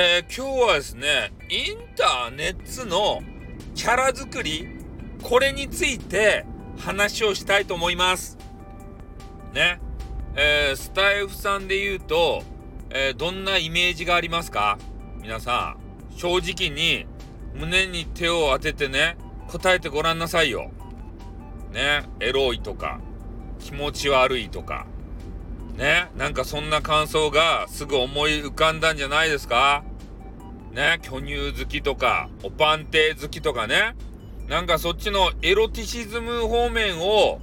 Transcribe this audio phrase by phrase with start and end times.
[0.00, 3.20] えー、今日はですね、インターネットの
[3.74, 4.68] キャラ作り、
[5.24, 6.46] これについて
[6.78, 8.38] 話をしたいと思います。
[9.52, 9.80] ね。
[10.36, 12.44] えー、スタイフさんで言うと、
[12.90, 14.78] えー、どんなイメージがありますか？
[15.20, 15.76] 皆さ
[16.12, 17.04] ん、正直に
[17.56, 19.16] 胸に手を当ててね、
[19.48, 20.70] 答えてごらんなさいよ。
[21.72, 22.04] ね。
[22.20, 23.00] エロいとか、
[23.58, 24.86] 気持ち悪いとか、
[25.78, 26.10] ね。
[26.16, 29.84] なんかそんな感想がすぐ思い浮かんだんじゃないですか？
[30.72, 30.98] ね？
[31.02, 33.94] 巨乳好きとか、おパンテ好きとかね。
[34.48, 37.40] なんかそっちのエロティシズム方面を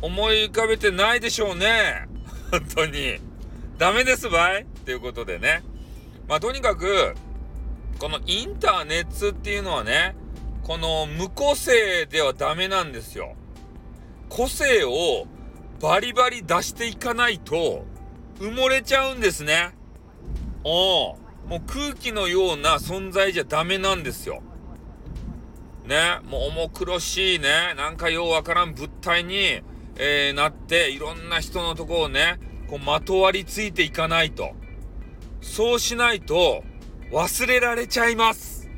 [0.00, 2.06] 思い浮かべてないでしょうね。
[2.50, 3.18] 本当に。
[3.76, 4.62] ダメですばい？
[4.62, 5.62] っていうことでね。
[6.28, 7.14] まあとにかく、
[7.98, 10.14] このインターネットっていうのはね、
[10.62, 13.34] この無個性ではダメなんですよ。
[14.28, 15.26] 個性を
[15.84, 17.84] バリバリ出していかないと
[18.38, 19.74] 埋もれちゃうんですね。
[20.64, 24.42] おもう空気のような存在じゃダメなんですよ。
[25.86, 29.60] ね、もう重苦しいね、なんかようわからん物体に、
[29.96, 34.52] えー、なって、いろんな人のとこをね、こうまとわりついていかないと。
[35.42, 36.64] そうしないと
[37.12, 38.70] 忘れられちゃいます。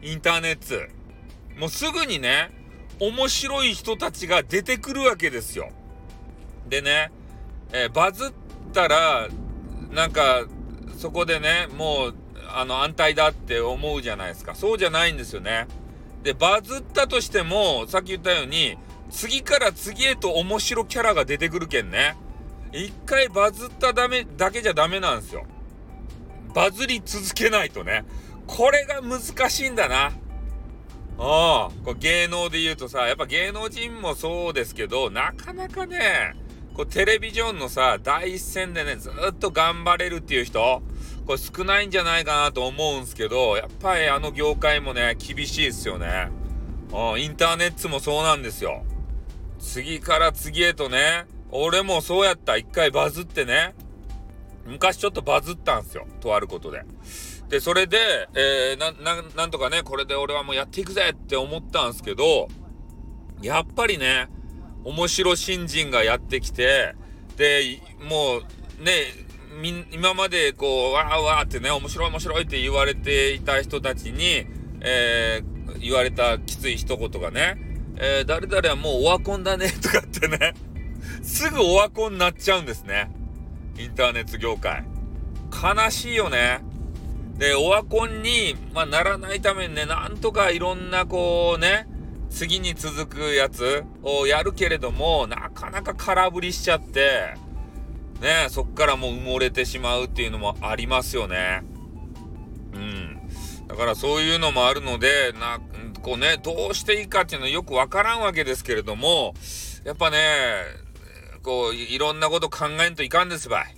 [0.00, 1.60] インターネット。
[1.60, 2.50] もうすぐにね、
[3.00, 5.68] 面白い人たちが出てくるわけですよ。
[6.68, 7.10] でね、
[7.72, 8.32] えー、バズっ
[8.72, 9.28] たら、
[9.90, 10.46] なんか、
[10.98, 12.14] そこでね、もう、
[12.54, 14.54] あの、安泰だって思うじゃないですか。
[14.54, 15.66] そうじゃないんですよね。
[16.22, 18.76] で、バズったとしても、さっき言ったように、
[19.10, 22.16] 次から次へと面白キャラが出てくるけんね。
[22.72, 25.44] 一回バズっただめ、だけじゃダメなんですよ。
[26.54, 28.04] バズり続けないとね。
[28.46, 30.12] これが難しいんだな。
[31.18, 36.34] ああ、こ芸能で言うとさ、やっぱ芸能人もそうですけど、なかなかね、
[36.74, 40.82] こうテレビジョンのさ、第一線でね、ずっと頑張れるっていう人、
[41.26, 46.30] これ少ないんじゃないかなと思うんすけど、やっぱりあの業界もね、厳しいですよね。
[46.92, 48.84] うん、インターネットもそうなんですよ。
[49.58, 52.56] 次から次へとね、俺もそうやった。
[52.56, 53.74] 一回バズってね。
[54.66, 56.06] 昔ちょっとバズったんすよ。
[56.20, 56.82] とあることで。
[57.48, 57.98] で、それで、
[58.34, 62.48] えー、な、な、なんとかね、これで俺はもうやっていくぜって思ったんすけど、
[63.42, 64.28] やっぱりね、
[64.84, 66.94] 面白新人がやってきて、
[67.36, 68.92] で、もう、ね、
[69.92, 74.46] 今までこう、わーわーってね、面白い面白いって言われていた人たちに、
[74.80, 77.56] えー、言われたきつい一言がね、
[77.96, 80.54] えー、誰々はもうオワコンだねとかってね、
[81.22, 83.10] すぐオワコンになっちゃうんですね。
[83.78, 84.84] インターネット業界。
[85.52, 86.60] 悲しいよね。
[87.38, 91.86] で、オワコンに、まあ、ならないためにね、なんとかいろんなこうね、
[92.32, 97.34] 次に続くやつをやるけれども、なかなか空振りしちゃって、
[98.20, 101.62] ね、そっからもう埋もれてしまうっていうのもありますよね。
[102.72, 103.28] うん。
[103.68, 105.60] だからそういうのもあるので、な、
[106.00, 109.34] こうね、どうしていいかっていうのはよくわからんわけですけれども、
[109.84, 110.18] やっぱね、
[111.42, 113.74] こう、いろんなこと考えんといかんですばい。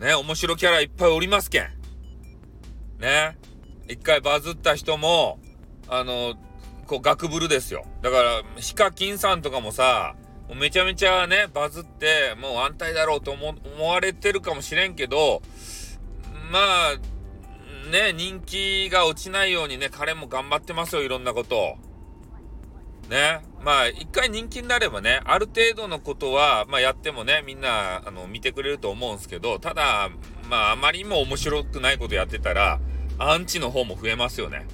[0.00, 1.68] ね、面白キャラいっぱいおりますけん。
[3.00, 3.36] ね。
[3.88, 5.40] 一回バズった人も、
[5.88, 6.36] あの、
[6.90, 7.84] こう、ガクブルですよ。
[8.02, 10.16] だから、ヒカキンさんとかもさ、
[10.48, 15.40] もうめちゃめちゃね、バズって、もう安泰だろうと思われてるかもしれんけど、
[16.50, 21.76] まあ、ね、人気が落ちないようにね、彼も頑張ってますよ、いろんなこと。
[23.08, 23.40] ね。
[23.62, 30.10] まあ、一回人気になればね、ある程度のことは、まあ、やってもね、みんな、あの、見てくれると思うんですけど、ただ、
[30.48, 32.80] まあ、あまりにも面白くないことやってたら、
[33.20, 34.66] アンチの方も増えますよね。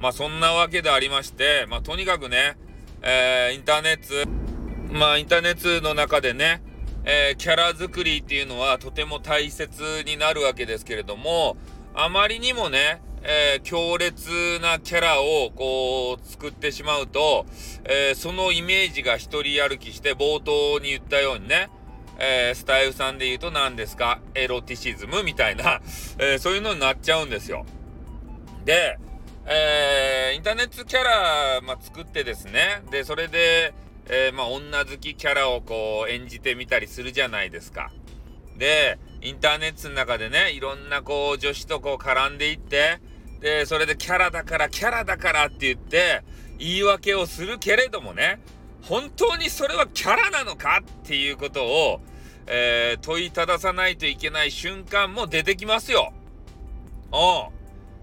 [0.00, 2.56] まあ、そんなわけでありまして、まあ、とにかくね、
[3.02, 6.62] えー、インターネット、まあ、インターネットの中でね、
[7.04, 11.56] えー、キャラ作りっていうのはとても大切になるわけですけれども、
[11.94, 17.46] あまりにもね、えー、強烈なキャラをこう作ってしまうと、
[17.84, 21.70] えー、そのイメージが一人歩きして冒頭に言ったようにね、
[22.18, 24.20] えー、スタイルさんで言うと何ですか？
[24.34, 25.80] エロティシズムみたいな、
[26.18, 27.64] えそういうのになっちゃうんですよ。
[28.64, 28.98] で、
[29.50, 33.74] えーインターネットキャラ、まあ、作ってですね、で、それで、
[34.08, 37.90] えまあ、女好きキャラをこう演じてみたりするじゃないですか。
[38.56, 43.00] で、インターネットの中でね、いろんなこう女子とこう絡んでいって、
[43.40, 46.22] で、それでキャラだから、キャラだからって言って、
[46.58, 48.38] 言い訳をするけれどもね、
[48.82, 52.00] 本当にそれはキャラなのかっていうことを、
[52.46, 56.12] えー、問いたださないといけない瞬間も出てきますよ。
[57.12, 57.57] うん。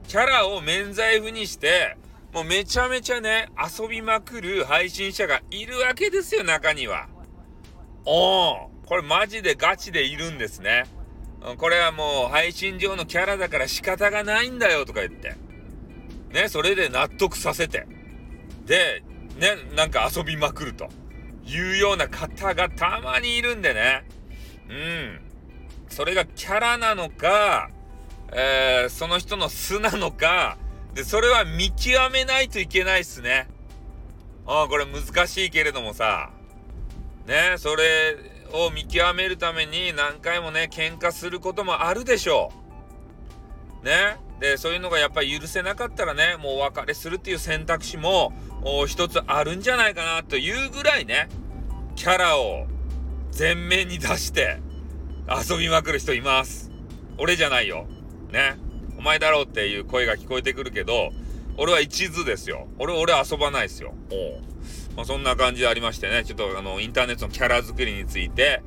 [0.07, 1.97] キャラを免罪符にして、
[2.33, 7.07] もうめちゃめちゃね、遊びまくる配信者がいるわけですよ、中には。
[8.05, 8.75] おん。
[8.85, 10.83] これマジでガチでいるんですね。
[11.57, 15.35] これはもう配信上のキャラだから仕方がないんだよとか言って。
[16.31, 17.87] ね、それで納得させて。
[18.65, 19.03] で、
[19.37, 20.89] ね、なんか遊びまくると
[21.45, 24.03] いうような方がたまにいるんでね。
[24.69, 25.21] うん。
[25.89, 27.69] それがキャラなのか、
[28.31, 30.57] えー、その人の素なのか、
[30.93, 33.47] で、それは見極めないといけないっすね。
[34.47, 36.29] ああ、これ難しいけれどもさ、
[37.25, 38.15] ね、それ
[38.53, 42.51] を見極めるために何回もね、喧嘩することもあるでしょ
[43.81, 43.85] う。
[43.85, 44.17] ね。
[44.39, 48.33] で、そういうのがやっぱり許せなかったらね、もうお別れするっていう選択肢も
[48.85, 51.29] 一つあるんじゃないかなというぐらいね、
[51.95, 52.67] キャラを
[53.37, 54.59] 前面に出して
[55.27, 56.71] 遊びまくる人います。
[57.17, 57.87] 俺じゃないよ。
[58.35, 58.57] ね。
[58.99, 61.11] お前だろうっていう声が聞こえてくるけど、
[61.57, 62.67] 俺は一途ですよ。
[62.77, 63.93] 俺、俺遊ばないですよ。
[64.11, 64.41] お
[64.95, 68.61] まあ、そんな感じでありましてね、ちょっとあの、インターネットのキャラ作りについて、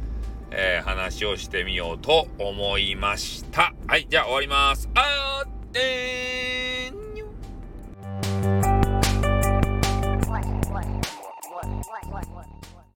[0.51, 3.75] えー、話をしてみようと思いました。
[3.87, 4.89] はい、じゃあ終わります。
[4.95, 6.58] あーってー